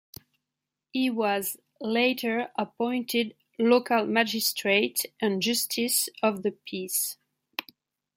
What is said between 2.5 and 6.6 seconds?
appointed local magistrate and Justice of the